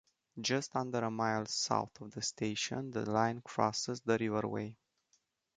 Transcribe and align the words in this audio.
Just 0.41 0.75
under 0.75 0.97
a 1.03 1.11
mile 1.11 1.45
south 1.45 2.01
of 2.01 2.09
the 2.09 2.23
station, 2.23 2.89
the 2.89 3.07
line 3.07 3.41
crosses 3.43 4.01
the 4.01 4.17
River 4.17 4.47
Wey. 4.47 4.75